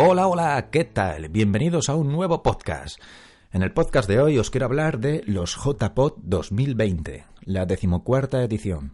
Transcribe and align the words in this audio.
Hola, 0.00 0.28
hola, 0.28 0.70
¿qué 0.70 0.84
tal? 0.84 1.28
Bienvenidos 1.28 1.88
a 1.88 1.96
un 1.96 2.12
nuevo 2.12 2.40
podcast. 2.40 3.02
En 3.50 3.64
el 3.64 3.72
podcast 3.72 4.08
de 4.08 4.20
hoy 4.20 4.38
os 4.38 4.48
quiero 4.48 4.66
hablar 4.66 5.00
de 5.00 5.24
los 5.26 5.56
JPod 5.56 6.18
2020, 6.18 7.26
la 7.40 7.66
decimocuarta 7.66 8.44
edición. 8.44 8.92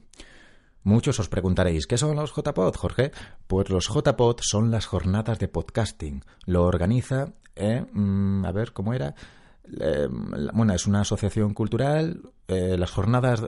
Muchos 0.82 1.20
os 1.20 1.28
preguntaréis, 1.28 1.86
¿qué 1.86 1.98
son 1.98 2.16
los 2.16 2.34
JPod, 2.34 2.74
Jorge? 2.76 3.12
Pues 3.46 3.68
los 3.68 3.86
JPod 3.86 4.38
son 4.40 4.70
las 4.70 4.86
jornadas 4.86 5.38
de 5.38 5.48
podcasting. 5.48 6.24
Lo 6.46 6.64
organiza, 6.64 7.34
eh, 7.54 7.84
mm, 7.92 8.46
a 8.46 8.52
ver, 8.52 8.72
¿cómo 8.72 8.94
era? 8.94 9.14
Eh, 9.78 10.08
bueno, 10.54 10.72
es 10.72 10.86
una 10.86 11.02
asociación 11.02 11.52
cultural, 11.52 12.30
eh, 12.48 12.76
las 12.78 12.90
jornadas, 12.90 13.44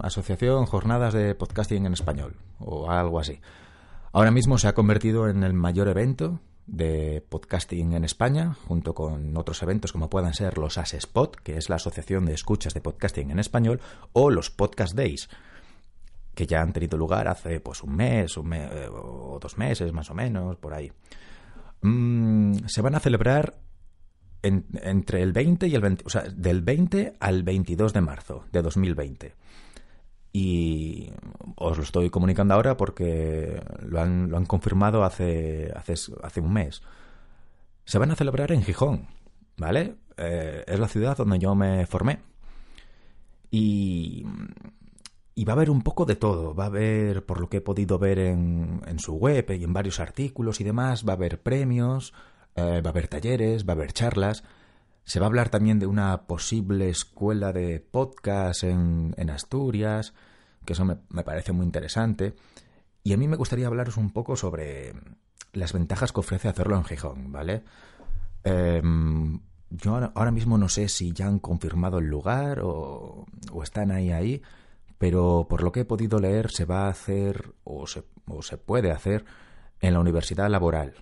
asociación, 0.00 0.64
jornadas 0.64 1.12
de 1.12 1.34
podcasting 1.34 1.84
en 1.84 1.92
español, 1.92 2.36
o 2.58 2.90
algo 2.90 3.20
así. 3.20 3.38
Ahora 4.12 4.30
mismo 4.30 4.56
se 4.56 4.68
ha 4.68 4.72
convertido 4.72 5.28
en 5.28 5.42
el 5.42 5.52
mayor 5.52 5.88
evento 5.88 6.40
de 6.66 7.24
podcasting 7.28 7.92
en 7.92 8.04
España, 8.04 8.56
junto 8.66 8.94
con 8.94 9.36
otros 9.36 9.62
eventos 9.62 9.92
como 9.92 10.10
puedan 10.10 10.34
ser 10.34 10.58
los 10.58 10.78
ASESPOT, 10.78 11.36
que 11.36 11.56
es 11.56 11.68
la 11.68 11.76
Asociación 11.76 12.26
de 12.26 12.34
Escuchas 12.34 12.74
de 12.74 12.80
Podcasting 12.80 13.30
en 13.30 13.38
Español, 13.38 13.80
o 14.12 14.30
los 14.30 14.50
Podcast 14.50 14.94
Days, 14.94 15.28
que 16.34 16.46
ya 16.46 16.60
han 16.60 16.72
tenido 16.72 16.98
lugar 16.98 17.28
hace 17.28 17.60
pues 17.60 17.82
un 17.82 17.96
mes, 17.96 18.36
un 18.36 18.48
mes 18.48 18.70
o 18.90 19.38
dos 19.40 19.56
meses 19.58 19.92
más 19.92 20.10
o 20.10 20.14
menos, 20.14 20.56
por 20.56 20.74
ahí. 20.74 20.92
Mm, 21.82 22.66
se 22.66 22.82
van 22.82 22.94
a 22.94 23.00
celebrar 23.00 23.58
entre 24.42 25.22
el 25.22 25.32
20 25.32 25.66
y 25.66 25.74
el 25.74 25.80
20, 25.80 26.04
o 26.06 26.10
sea, 26.10 26.22
del 26.22 26.62
20 26.62 27.14
al 27.18 27.42
22 27.42 27.92
de 27.92 28.00
marzo 28.00 28.44
de 28.52 28.62
2020 28.62 29.34
y 30.38 31.10
os 31.54 31.78
lo 31.78 31.82
estoy 31.82 32.10
comunicando 32.10 32.52
ahora 32.52 32.76
porque 32.76 33.58
lo 33.80 34.02
han, 34.02 34.28
lo 34.28 34.36
han 34.36 34.44
confirmado 34.44 35.02
hace, 35.02 35.72
hace, 35.74 35.94
hace, 36.22 36.40
un 36.42 36.52
mes. 36.52 36.82
Se 37.86 37.96
van 37.96 38.10
a 38.10 38.16
celebrar 38.16 38.52
en 38.52 38.62
Gijón, 38.62 39.06
¿vale? 39.56 39.96
Eh, 40.18 40.62
es 40.66 40.78
la 40.78 40.88
ciudad 40.88 41.16
donde 41.16 41.38
yo 41.38 41.54
me 41.54 41.86
formé. 41.86 42.18
Y, 43.50 44.26
y, 45.34 45.44
va 45.46 45.54
a 45.54 45.56
haber 45.56 45.70
un 45.70 45.80
poco 45.80 46.04
de 46.04 46.16
todo. 46.16 46.54
Va 46.54 46.64
a 46.64 46.66
haber, 46.66 47.24
por 47.24 47.40
lo 47.40 47.48
que 47.48 47.58
he 47.58 47.62
podido 47.62 47.98
ver 47.98 48.18
en, 48.18 48.82
en 48.86 48.98
su 48.98 49.14
web 49.14 49.50
y 49.58 49.64
en 49.64 49.72
varios 49.72 50.00
artículos 50.00 50.60
y 50.60 50.64
demás, 50.64 51.06
va 51.08 51.14
a 51.14 51.16
haber 51.16 51.40
premios, 51.40 52.12
eh, 52.56 52.82
va 52.82 52.90
a 52.90 52.92
haber 52.92 53.08
talleres, 53.08 53.66
va 53.66 53.72
a 53.72 53.76
haber 53.76 53.94
charlas. 53.94 54.44
Se 55.06 55.20
va 55.20 55.26
a 55.26 55.28
hablar 55.28 55.50
también 55.50 55.78
de 55.78 55.86
una 55.86 56.26
posible 56.26 56.88
escuela 56.88 57.52
de 57.52 57.78
podcast 57.78 58.64
en, 58.64 59.30
Asturias, 59.30 60.14
que 60.64 60.72
eso 60.72 60.84
me, 60.84 60.96
parece 61.22 61.52
muy 61.52 61.64
interesante. 61.64 62.34
Y 63.04 63.12
a 63.12 63.16
mí 63.16 63.28
me 63.28 63.36
gustaría 63.36 63.68
hablaros 63.68 63.98
un 63.98 64.10
poco 64.10 64.34
sobre 64.34 64.94
las 65.52 65.72
ventajas 65.72 66.10
que 66.12 66.18
ofrece 66.18 66.48
hacerlo 66.48 66.76
en 66.76 66.84
Gijón, 66.84 67.30
¿vale? 67.30 67.62
Em, 68.42 69.38
yo 69.70 69.94
ahora, 69.94 70.32
mismo 70.32 70.58
no 70.58 70.68
sé 70.68 70.88
si 70.88 71.12
ya 71.12 71.28
han 71.28 71.38
confirmado 71.38 71.98
el 72.00 72.06
lugar 72.06 72.58
o, 72.64 73.26
o, 73.52 73.62
están 73.62 73.92
ahí 73.92 74.10
ahí, 74.10 74.42
pero 74.98 75.46
por 75.48 75.62
lo 75.62 75.70
que 75.70 75.80
he 75.80 75.84
podido 75.84 76.18
leer 76.18 76.50
se 76.50 76.64
va 76.64 76.86
a 76.86 76.90
hacer 76.90 77.54
o 77.62 77.86
se, 77.86 78.02
o 78.26 78.42
se 78.42 78.58
puede 78.58 78.90
hacer 78.90 79.24
en 79.78 79.92
la 79.94 80.00
Universidad 80.00 80.50
Laboral, 80.50 80.94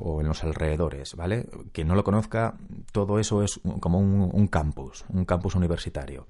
o 0.00 0.20
en 0.20 0.28
los 0.28 0.42
alrededores, 0.44 1.14
¿vale? 1.14 1.46
Quien 1.72 1.88
no 1.88 1.94
lo 1.94 2.04
conozca, 2.04 2.54
todo 2.92 3.18
eso 3.18 3.42
es 3.42 3.60
como 3.80 3.98
un, 3.98 4.48
campus, 4.48 5.04
un 5.08 5.24
campus 5.24 5.54
universitario. 5.54 6.26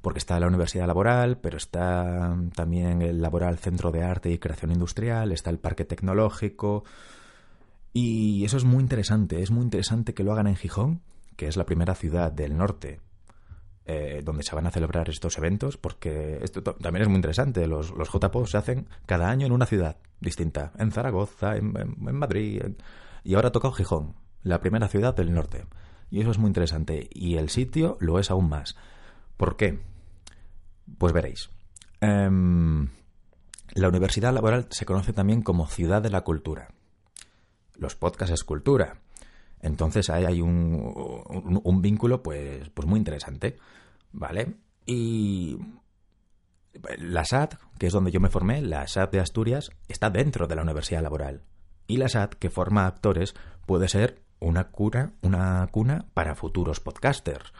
Porque 0.00 0.18
está 0.18 0.38
la 0.38 0.46
Universidad 0.46 0.86
Laboral, 0.86 1.38
pero 1.38 1.56
está 1.56 2.36
también 2.54 3.02
el 3.02 3.20
Laboral 3.20 3.58
Centro 3.58 3.90
de 3.90 4.04
Arte 4.04 4.30
y 4.30 4.38
Creación 4.38 4.70
Industrial, 4.70 5.32
está 5.32 5.50
el 5.50 5.58
Parque 5.58 5.84
Tecnológico. 5.84 6.84
Y 7.92 8.44
eso 8.44 8.56
es 8.56 8.64
muy 8.64 8.80
interesante, 8.80 9.42
es 9.42 9.50
muy 9.50 9.64
interesante 9.64 10.14
que 10.14 10.22
lo 10.22 10.32
hagan 10.32 10.46
en 10.46 10.56
Gijón, 10.56 11.00
que 11.36 11.48
es 11.48 11.56
la 11.56 11.66
primera 11.66 11.94
ciudad 11.94 12.30
del 12.30 12.56
norte 12.56 13.00
eh, 13.90 14.20
donde 14.22 14.42
se 14.42 14.54
van 14.54 14.66
a 14.66 14.70
celebrar 14.70 15.08
estos 15.08 15.38
eventos, 15.38 15.78
porque 15.78 16.40
esto 16.42 16.62
también 16.62 17.04
es 17.04 17.08
muy 17.08 17.16
interesante. 17.16 17.66
Los, 17.66 17.90
los 17.92 18.10
se 18.50 18.58
hacen 18.58 18.86
cada 19.06 19.30
año 19.30 19.46
en 19.46 19.52
una 19.52 19.64
ciudad 19.64 19.96
distinta, 20.20 20.72
en 20.78 20.92
Zaragoza, 20.92 21.56
en, 21.56 21.72
Madrid, 21.98 22.60
y 23.24 23.34
ahora 23.34 23.50
toca 23.50 23.72
Gijón, 23.72 24.14
la 24.42 24.60
primera 24.60 24.88
ciudad 24.88 25.16
del 25.16 25.32
norte. 25.32 25.64
Y 26.10 26.20
eso 26.20 26.30
es 26.30 26.36
muy 26.36 26.48
interesante. 26.48 27.08
Y 27.10 27.36
el 27.36 27.48
sitio 27.48 27.96
lo 27.98 28.18
es 28.18 28.30
aún 28.30 28.50
más. 28.50 28.76
¿Por 29.38 29.56
qué? 29.56 29.80
Pues 30.98 31.14
veréis. 31.14 31.48
Em, 32.02 32.90
la 33.72 33.88
Universidad 33.88 34.34
Laboral 34.34 34.66
se 34.68 34.84
conoce 34.84 35.14
también 35.14 35.40
como 35.40 35.66
Ciudad 35.66 36.02
de 36.02 36.10
la 36.10 36.24
Cultura. 36.24 36.74
Los 37.74 37.96
podcasts 37.96 38.34
es 38.34 38.44
cultura. 38.44 39.00
Entonces 39.60 40.10
ahí 40.10 40.24
hay 40.24 40.40
un, 40.40 41.60
un, 41.64 41.82
vínculo 41.82 42.22
pues, 42.22 42.68
pues 42.70 42.86
muy 42.88 42.98
interesante. 42.98 43.56
¿Vale? 44.12 44.54
Y 44.86 45.58
la 46.98 47.24
SAT, 47.24 47.54
que 47.78 47.86
es 47.88 47.92
donde 47.92 48.10
yo 48.10 48.20
me 48.20 48.30
formé, 48.30 48.62
la 48.62 48.86
SAT 48.86 49.12
de 49.12 49.20
Asturias, 49.20 49.70
está 49.88 50.10
dentro 50.10 50.46
de 50.46 50.56
la 50.56 50.62
Universidad 50.62 51.02
Laboral. 51.02 51.42
Y 51.86 51.96
la 51.96 52.08
SAT, 52.08 52.34
que 52.34 52.50
forma 52.50 52.86
actores, 52.86 53.34
puede 53.66 53.88
ser 53.88 54.22
una 54.40 54.68
cuna, 54.70 55.14
una 55.22 55.66
cuna 55.70 56.06
para 56.14 56.34
futuros 56.34 56.80
podcasters. 56.80 57.52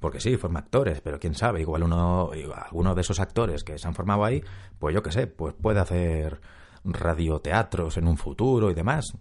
Porque 0.00 0.20
sí, 0.20 0.36
forma 0.36 0.60
actores, 0.60 1.00
pero 1.00 1.20
quién 1.20 1.34
sabe, 1.34 1.60
igual 1.60 1.84
uno, 1.84 2.30
alguno 2.54 2.94
de 2.94 3.02
esos 3.02 3.20
actores 3.20 3.62
que 3.62 3.78
se 3.78 3.86
han 3.86 3.94
formado 3.94 4.24
ahí, 4.24 4.42
pues 4.78 4.94
yo 4.94 5.02
qué 5.02 5.12
sé, 5.12 5.28
pues 5.28 5.54
puede 5.54 5.78
hacer 5.78 6.40
radioteatros 6.84 7.96
en 7.98 8.08
un 8.08 8.16
futuro 8.16 8.70
y 8.70 8.74
demás, 8.74 9.16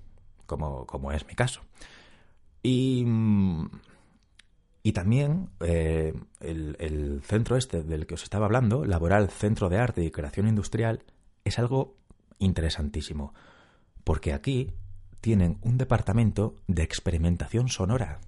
como, 0.48 0.88
como 0.88 1.12
es 1.12 1.28
mi 1.28 1.36
caso. 1.36 1.62
Y 2.64 3.04
mm, 3.06 3.66
y 4.84 4.94
también 4.94 5.50
eh, 5.60 6.14
el, 6.40 7.22
centro 7.24 7.56
este 7.56 7.84
del 7.84 8.08
que 8.08 8.16
os 8.16 8.24
estaba 8.24 8.46
hablando, 8.46 8.84
Laboral 8.84 9.30
Centro 9.30 9.70
de 9.70 9.78
Arte 9.78 10.04
y 10.04 10.12
Creación 10.12 10.48
Industrial, 10.48 11.04
es 11.44 11.60
algo 11.60 11.98
interesantísimo, 12.40 13.34
porque 14.04 14.34
aquí 14.34 14.72
tienen 15.20 15.60
un 15.62 15.78
departamento 15.78 16.56
de 16.68 16.82
experimentación 16.82 17.70
sonora. 17.70 18.22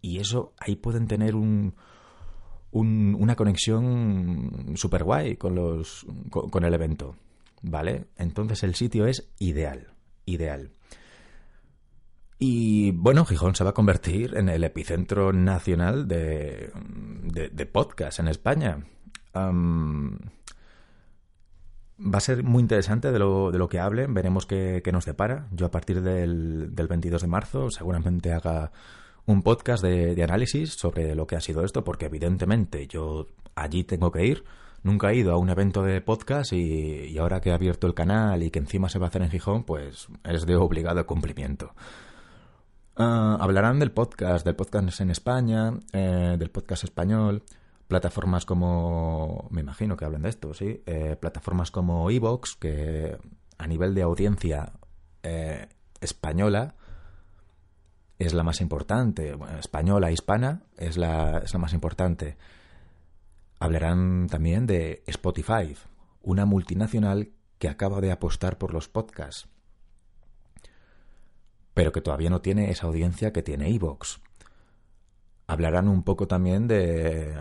Y 0.00 0.18
eso, 0.18 0.52
ahí 0.58 0.74
pueden 0.74 1.06
tener 1.06 1.36
un, 1.36 1.74
una 2.72 3.36
conexión 3.36 4.72
súper 4.74 5.04
guay 5.04 5.36
con, 5.36 5.54
los, 5.54 6.04
con 6.30 6.64
el 6.64 6.74
evento. 6.74 7.14
¿Vale? 7.62 8.08
Entonces 8.18 8.62
el 8.62 8.74
sitio 8.74 9.06
es 9.06 9.30
ideal, 9.38 9.94
ideal. 10.26 10.70
Y 12.46 12.90
bueno, 12.90 13.24
Gijón 13.24 13.54
se 13.54 13.64
va 13.64 13.70
a 13.70 13.72
convertir 13.72 14.36
en 14.36 14.50
el 14.50 14.64
epicentro 14.64 15.32
nacional 15.32 16.06
de, 16.06 16.70
de, 17.24 17.64
podcast 17.64 18.18
en 18.18 18.28
España. 18.28 18.84
va 19.34 19.48
a 22.12 22.20
ser 22.20 22.42
muy 22.42 22.60
interesante 22.60 23.12
de 23.12 23.18
lo, 23.18 23.50
de 23.50 23.56
lo 23.56 23.70
que 23.70 23.80
hablen, 23.80 24.12
veremos 24.12 24.44
qué, 24.44 24.82
nos 24.92 25.06
depara. 25.06 25.48
Yo 25.52 25.64
a 25.64 25.70
partir 25.70 26.02
del, 26.02 26.74
del, 26.74 26.86
22 26.86 27.22
de 27.22 27.28
marzo 27.28 27.70
seguramente 27.70 28.34
haga 28.34 28.72
un 29.24 29.42
podcast 29.42 29.82
de, 29.82 30.22
análisis 30.22 30.74
sobre 30.74 31.14
lo 31.14 31.26
que 31.26 31.36
ha 31.36 31.40
sido 31.40 31.64
esto, 31.64 31.82
porque 31.82 32.04
evidentemente 32.04 32.86
yo 32.88 33.28
allí 33.54 33.84
tengo 33.84 34.12
que 34.12 34.26
ir. 34.26 34.44
Nunca 34.82 35.12
he 35.12 35.16
ido 35.16 35.32
a 35.32 35.38
un 35.38 35.48
evento 35.48 35.82
de 35.82 36.02
podcast 36.02 36.52
y, 36.52 37.06
y 37.06 37.16
ahora 37.16 37.40
que 37.40 37.48
he 37.48 37.54
abierto 37.54 37.86
el 37.86 37.94
canal 37.94 38.42
y 38.42 38.50
que 38.50 38.58
encima 38.58 38.90
se 38.90 38.98
va 38.98 39.06
a 39.06 39.08
hacer 39.08 39.22
en 39.22 39.30
Gijón, 39.30 39.64
pues 39.64 40.08
es 40.24 40.44
de 40.44 40.56
obligado 40.56 41.06
cumplimiento. 41.06 41.72
Ah, 42.96 43.36
hablarán 43.40 43.80
del 43.80 43.90
podcast, 43.90 44.44
del 44.44 44.54
podcast 44.54 45.00
en 45.00 45.10
España, 45.10 45.72
eh, 45.92 46.36
del 46.38 46.50
podcast 46.50 46.84
español, 46.84 47.42
plataformas 47.88 48.46
como, 48.46 49.48
me 49.50 49.62
imagino 49.62 49.96
que 49.96 50.04
hablan 50.04 50.22
de 50.22 50.28
esto, 50.28 50.54
sí, 50.54 50.80
eh, 50.86 51.16
plataformas 51.20 51.72
como 51.72 52.08
Evox, 52.08 52.54
que 52.54 53.18
a 53.58 53.66
nivel 53.66 53.94
de 53.94 54.02
audiencia 54.02 54.74
eh, 55.24 55.68
española 56.00 56.76
es 58.20 58.32
la 58.32 58.44
más 58.44 58.60
importante, 58.60 59.36
española, 59.58 60.12
hispana 60.12 60.62
es 60.76 60.96
la, 60.96 61.38
es 61.38 61.52
la 61.52 61.58
más 61.58 61.72
importante. 61.72 62.36
Hablarán 63.58 64.28
también 64.28 64.66
de 64.66 65.02
Spotify, 65.08 65.76
una 66.22 66.44
multinacional 66.44 67.32
que 67.58 67.68
acaba 67.68 68.00
de 68.00 68.12
apostar 68.12 68.56
por 68.56 68.72
los 68.72 68.88
podcasts, 68.88 69.48
pero 71.74 71.92
que 71.92 72.00
todavía 72.00 72.30
no 72.30 72.40
tiene 72.40 72.70
esa 72.70 72.86
audiencia 72.86 73.32
que 73.32 73.42
tiene 73.42 73.68
Evox. 73.74 74.20
Hablarán 75.46 75.88
un 75.88 76.04
poco 76.04 76.26
también 76.26 76.68
de, 76.68 77.36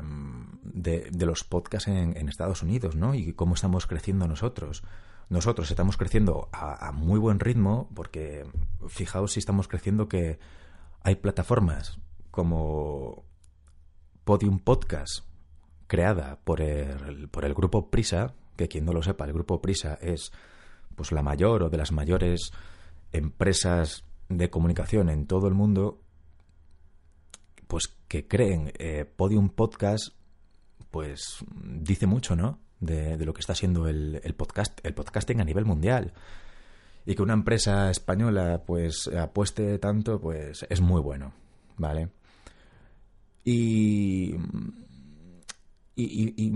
de, 0.64 1.26
los 1.26 1.44
podcasts 1.44 1.88
en, 1.88 2.28
Estados 2.28 2.64
Unidos, 2.64 2.96
¿no? 2.96 3.16
Y 3.16 3.34
cómo 3.34 3.54
estamos 3.56 3.88
creciendo 3.88 4.28
nosotros. 4.28 4.84
Nosotros 5.30 5.70
estamos 5.70 5.96
creciendo 5.96 6.50
a, 6.52 6.88
a 6.88 6.92
muy 6.92 7.20
buen 7.20 7.40
ritmo 7.40 7.90
porque 7.96 8.46
fijaos 8.88 9.34
si 9.34 9.40
estamos 9.40 9.70
creciendo 9.70 10.10
que 10.10 10.38
hay 11.02 11.16
plataformas 11.16 12.00
como 12.32 13.24
Podium 14.24 14.60
Podcast, 14.60 15.26
creada 15.88 16.40
por 16.44 16.62
el, 16.62 17.30
por 17.30 17.46
el 17.46 17.54
grupo 17.54 17.90
Prisa, 17.90 18.34
que 18.56 18.68
quien 18.68 18.86
no 18.86 18.94
lo 18.94 19.04
sepa, 19.04 19.26
el 19.26 19.34
grupo 19.34 19.62
Prisa 19.62 19.98
es 20.02 20.32
pues 20.96 21.12
la 21.12 21.24
mayor 21.24 21.64
o 21.64 21.70
de 21.70 21.78
las 21.78 21.92
mayores 21.92 22.52
empresas 23.12 24.04
de 24.30 24.50
comunicación 24.50 25.10
en 25.10 25.28
todo 25.28 25.48
el 25.48 25.54
mundo, 25.54 26.02
pues 27.68 27.88
que 28.08 28.28
creen 28.28 28.72
eh, 28.78 29.06
Podium 29.06 29.50
Podcast, 29.50 30.10
pues 30.92 31.44
dice 31.64 32.08
mucho, 32.08 32.36
¿no? 32.36 32.60
De, 32.80 33.18
lo 33.26 33.34
que 33.34 33.42
está 33.42 33.56
siendo 33.56 33.88
el, 33.88 34.20
podcast, 34.38 34.80
el 34.86 34.94
podcasting 34.94 35.42
a 35.42 35.46
nivel 35.46 35.66
mundial. 35.66 36.14
Y 37.06 37.16
que 37.16 37.22
una 37.22 37.34
empresa 37.34 37.90
española 37.90 38.64
pues 38.66 39.08
apueste 39.08 39.78
tanto, 39.80 40.20
pues 40.20 40.66
es 40.70 40.82
muy 40.82 41.02
bueno, 41.02 41.34
¿vale? 41.78 42.10
Y 43.44 44.36
y, 45.96 46.54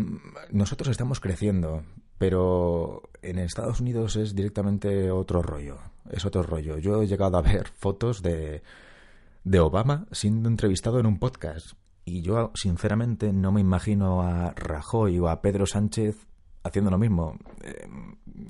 nosotros 0.52 0.90
estamos 0.90 1.20
creciendo, 1.20 1.84
pero 2.18 3.10
en 3.22 3.40
Estados 3.40 3.80
Unidos 3.80 4.16
es 4.16 4.36
directamente 4.36 5.12
otro 5.12 5.42
rollo. 5.42 5.78
Es 6.10 6.26
otro 6.26 6.44
rollo. 6.44 6.78
Yo 6.78 7.02
he 7.02 7.08
llegado 7.08 7.38
a 7.38 7.42
ver 7.42 7.68
fotos 7.68 8.22
de, 8.22 8.64
de 9.44 9.60
Obama 9.60 10.08
siendo 10.12 10.50
entrevistado 10.50 11.00
en 11.00 11.06
un 11.06 11.20
podcast. 11.20 11.74
Y 12.06 12.22
yo, 12.22 12.52
sinceramente, 12.56 13.34
no 13.34 13.52
me 13.52 13.62
imagino 13.62 14.22
a 14.22 14.52
Rajoy 14.52 15.20
o 15.20 15.28
a 15.28 15.42
Pedro 15.42 15.66
Sánchez 15.66 16.28
haciendo 16.64 16.92
lo 16.92 16.98
mismo. 16.98 17.38
Eh, 17.64 17.88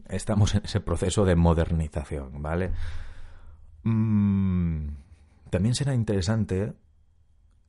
estamos 0.09 0.53
en 0.55 0.63
ese 0.63 0.79
proceso 0.79 1.25
de 1.25 1.35
modernización, 1.35 2.41
¿vale? 2.41 2.71
Mm, 3.83 4.89
también 5.49 5.75
será 5.75 5.93
interesante 5.93 6.73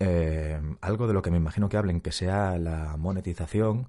eh, 0.01 0.61
algo 0.81 1.07
de 1.07 1.15
lo 1.15 1.23
que 1.23 1.31
me 1.31 1.39
imagino 1.39 1.69
que 1.69 1.77
hablen, 1.77 2.01
que 2.01 2.13
sea 2.13 2.59
la 2.59 2.97
monetización, 2.97 3.89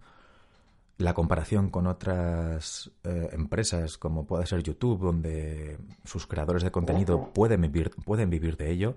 la 0.99 1.13
comparación 1.13 1.69
con 1.69 1.87
otras 1.87 2.91
eh, 3.05 3.29
empresas 3.31 3.97
como 3.97 4.27
puede 4.27 4.45
ser 4.45 4.61
YouTube, 4.61 4.99
donde 4.99 5.79
sus 6.03 6.27
creadores 6.27 6.61
de 6.61 6.71
contenido 6.71 7.31
pueden 7.33 7.61
vivir, 7.61 7.91
pueden 8.03 8.29
vivir 8.29 8.57
de 8.57 8.69
ello. 8.69 8.95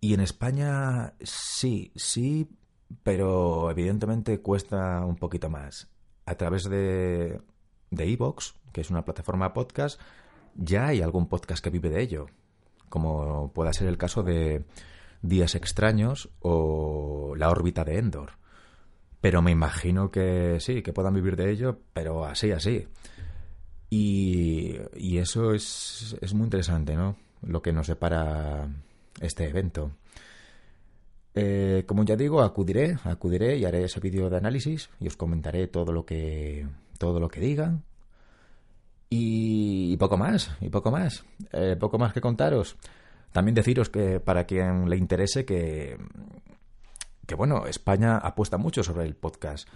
Y 0.00 0.12
en 0.12 0.20
España 0.20 1.14
sí, 1.20 1.92
sí, 1.94 2.48
pero 3.04 3.70
evidentemente 3.70 4.40
cuesta 4.40 5.04
un 5.06 5.16
poquito 5.16 5.48
más. 5.48 5.88
A 6.26 6.34
través 6.34 6.64
de 6.68 7.40
de 7.90 8.12
Evox, 8.12 8.54
que 8.72 8.80
es 8.80 8.90
una 8.90 9.04
plataforma 9.04 9.52
podcast, 9.52 10.00
ya 10.56 10.88
hay 10.88 11.00
algún 11.00 11.28
podcast 11.28 11.62
que 11.62 11.70
vive 11.70 11.90
de 11.90 12.02
ello, 12.02 12.26
como 12.88 13.52
pueda 13.52 13.72
ser 13.72 13.86
el 13.86 13.98
caso 13.98 14.22
de 14.24 14.64
Días 15.22 15.54
extraños 15.54 16.30
o 16.40 17.34
La 17.36 17.50
órbita 17.50 17.84
de 17.84 17.98
Endor. 17.98 18.39
Pero 19.20 19.42
me 19.42 19.50
imagino 19.50 20.10
que 20.10 20.58
sí, 20.60 20.82
que 20.82 20.92
puedan 20.92 21.14
vivir 21.14 21.36
de 21.36 21.50
ello, 21.50 21.78
pero 21.92 22.24
así, 22.24 22.52
así. 22.52 22.86
Y, 23.90 24.76
y 24.94 25.18
eso 25.18 25.52
es, 25.52 26.16
es 26.20 26.32
muy 26.32 26.44
interesante, 26.44 26.94
¿no? 26.94 27.16
Lo 27.42 27.60
que 27.60 27.72
nos 27.72 27.86
separa 27.86 28.68
este 29.20 29.48
evento. 29.48 29.92
Eh, 31.34 31.84
como 31.86 32.04
ya 32.04 32.16
digo, 32.16 32.42
acudiré, 32.42 32.96
acudiré 33.04 33.56
y 33.56 33.64
haré 33.64 33.84
ese 33.84 34.00
vídeo 34.00 34.30
de 34.30 34.36
análisis 34.38 34.90
y 34.98 35.06
os 35.06 35.16
comentaré 35.16 35.68
todo 35.68 35.92
lo 35.92 36.04
que 36.04 36.66
todo 36.98 37.20
lo 37.20 37.28
que 37.28 37.40
digan 37.40 37.84
y, 39.08 39.96
poco 39.96 40.16
más, 40.16 40.56
y 40.60 40.68
poco 40.68 40.90
más, 40.90 41.24
eh, 41.52 41.76
poco 41.78 41.98
más 41.98 42.12
que 42.12 42.20
contaros. 42.20 42.76
También 43.32 43.54
deciros 43.54 43.90
que 43.90 44.20
para 44.20 44.44
quien 44.44 44.88
le 44.88 44.96
interese 44.96 45.44
que, 45.44 45.96
que 47.30 47.36
bueno, 47.36 47.66
España 47.66 48.18
apuesta 48.18 48.58
mucho 48.58 48.82
sobre 48.82 49.04
el 49.04 49.14
podcast. 49.14 49.68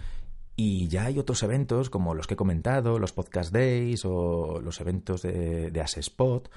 Y 0.57 0.89
ya 0.89 1.05
hay 1.05 1.19
otros 1.19 1.41
eventos 1.41 1.89
como 1.89 2.13
los 2.13 2.27
que 2.27 2.33
he 2.33 2.37
comentado, 2.37 2.99
los 2.99 3.13
Podcast 3.13 3.53
Days 3.53 4.03
o 4.03 4.59
los 4.59 4.81
eventos 4.81 5.21
de, 5.21 5.71
de 5.71 5.79
Spot, 5.79 6.51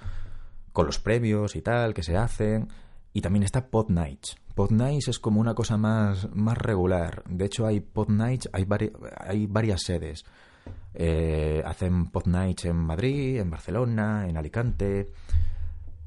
con 0.73 0.87
los 0.87 0.99
premios 0.99 1.55
y 1.55 1.62
tal 1.62 1.95
que 1.95 2.03
se 2.03 2.17
hacen. 2.17 2.67
Y 3.12 3.21
también 3.21 3.45
está 3.45 3.69
Pod 3.69 3.91
Nights. 3.91 4.39
Pod 4.56 4.73
Nights 4.73 5.06
es 5.06 5.21
como 5.21 5.41
una 5.41 5.55
cosa 5.55 5.77
más, 5.77 6.29
más 6.35 6.59
regular. 6.59 7.23
De 7.29 7.44
hecho, 7.44 7.65
hay 7.65 7.79
Pod 7.79 8.09
Nights, 8.09 8.51
hay, 8.53 8.67
hay 9.19 9.47
varias 9.47 9.83
sedes. 9.83 10.25
Eh, 10.94 11.62
hacen 11.65 12.11
Pod 12.11 12.27
Nights 12.27 12.65
en 12.65 12.75
Madrid, 12.75 13.39
en 13.39 13.51
Barcelona, 13.51 14.27
en 14.29 14.37
Alicante 14.37 15.12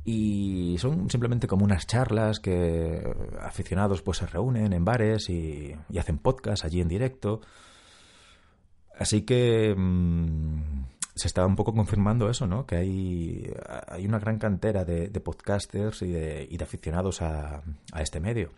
y 0.04 0.78
son 0.80 1.10
simplemente 1.10 1.48
como 1.48 1.64
unas 1.64 1.86
charlas 1.86 2.40
que 2.40 3.04
aficionados 3.40 4.02
pues 4.02 4.18
se 4.18 4.26
reúnen 4.26 4.74
en 4.74 4.84
bares 4.84 5.30
y, 5.30 5.76
hacen 5.98 6.18
podcast 6.18 6.66
allí 6.66 6.82
en 6.82 6.88
directo. 6.88 7.42
Así 8.98 9.22
que 9.22 9.76
mm, 9.76 10.86
se 11.16 11.28
está 11.28 11.46
un 11.46 11.56
poco 11.56 11.74
confirmando 11.74 12.30
eso, 12.30 12.48
¿no? 12.48 12.66
Que 12.66 12.78
hay, 12.78 13.54
hay 13.88 14.06
una 14.08 14.20
gran 14.20 14.40
cantera 14.40 14.86
de, 14.86 15.08
podcasters 15.20 16.02
y 16.02 16.12
de, 16.12 16.48
y 16.50 16.58
de 16.58 16.64
aficionados 16.64 17.22
a, 17.22 17.62
a, 17.92 18.02
este 18.02 18.20
medio. 18.20 18.50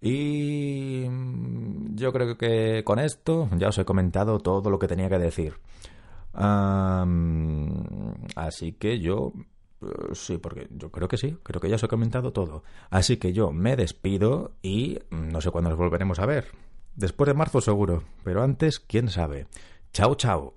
Y 0.00 1.06
mm, 1.08 1.96
yo 1.96 2.12
creo 2.12 2.36
que 2.38 2.82
con 2.84 2.98
esto 2.98 3.50
ya 3.58 3.68
os 3.68 3.78
he 3.78 3.84
comentado 3.84 4.38
todo 4.38 4.70
lo 4.70 4.78
que 4.78 4.88
tenía 4.88 5.10
que 5.10 5.18
decir. 5.18 5.54
así 8.34 8.72
que 8.72 9.00
yo 9.00 9.32
sí, 10.12 10.38
porque 10.38 10.68
yo 10.70 10.90
creo 10.90 11.08
que 11.08 11.16
sí, 11.16 11.36
creo 11.42 11.60
que 11.60 11.68
ya 11.68 11.76
os 11.76 11.82
he 11.82 11.88
comentado 11.88 12.32
todo. 12.32 12.62
Así 12.90 13.16
que 13.16 13.32
yo 13.32 13.52
me 13.52 13.76
despido 13.76 14.52
y 14.62 14.98
no 15.10 15.40
sé 15.40 15.50
cuándo 15.50 15.70
nos 15.70 15.78
volveremos 15.78 16.18
a 16.18 16.26
ver. 16.26 16.46
Después 16.96 17.26
de 17.26 17.34
marzo 17.34 17.60
seguro, 17.60 18.04
pero 18.22 18.42
antes, 18.42 18.78
quién 18.80 19.08
sabe. 19.08 19.46
Chao, 19.92 20.14
chao. 20.14 20.54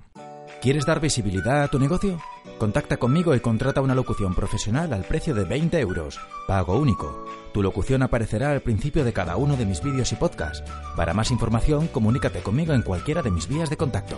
¿Quieres 0.62 0.86
dar 0.86 1.00
visibilidad 1.00 1.64
a 1.64 1.68
tu 1.68 1.80
negocio? 1.80 2.20
Contacta 2.58 2.98
conmigo 2.98 3.36
y 3.36 3.40
contrata 3.40 3.82
una 3.82 3.94
locución 3.94 4.34
profesional 4.34 4.92
al 4.92 5.04
precio 5.04 5.36
de 5.36 5.44
20 5.44 5.80
euros. 5.80 6.20
Pago 6.48 6.78
único. 6.78 7.26
Tu 7.54 7.62
locución 7.62 8.02
aparecerá 8.02 8.52
al 8.52 8.62
principio 8.62 9.04
de 9.04 9.14
cada 9.14 9.38
uno 9.38 9.56
de 9.56 9.66
mis 9.66 9.84
vídeos 9.84 10.12
y 10.12 10.16
podcasts. 10.16 10.64
Para 10.96 11.14
más 11.14 11.30
información, 11.30 11.88
comunícate 11.88 12.42
conmigo 12.42 12.74
en 12.74 12.82
cualquiera 12.82 13.22
de 13.22 13.32
mis 13.32 13.48
vías 13.48 13.70
de 13.70 13.78
contacto. 13.78 14.18